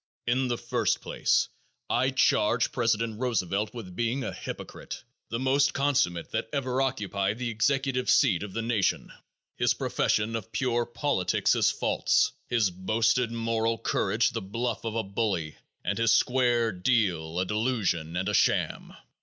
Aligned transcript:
In 0.25 0.47
the 0.47 0.57
first 0.57 0.99
place, 0.99 1.47
I 1.87 2.09
charge 2.09 2.71
President 2.71 3.19
Roosevelt 3.19 3.71
with 3.75 3.95
being 3.95 4.23
a 4.23 4.33
hypocrite, 4.33 5.03
the 5.29 5.37
most 5.37 5.75
consummate 5.75 6.31
that 6.31 6.49
ever 6.51 6.81
occupied 6.81 7.37
the 7.37 7.51
executive 7.51 8.09
seat 8.09 8.41
of 8.41 8.53
the 8.53 8.63
nation. 8.63 9.13
His 9.57 9.75
profession 9.75 10.35
of 10.35 10.51
pure 10.51 10.87
politics 10.87 11.53
is 11.53 11.69
false, 11.69 12.31
his 12.47 12.71
boasted 12.71 13.31
moral 13.31 13.77
courage 13.77 14.31
the 14.31 14.41
bluff 14.41 14.85
of 14.85 14.95
a 14.95 15.03
bully 15.03 15.57
and 15.85 15.99
his 15.99 16.11
"square 16.11 16.71
deal" 16.71 17.39
a 17.39 17.45
delusion 17.45 18.17
and 18.17 18.27
a 18.27 18.33
sham. 18.33 18.95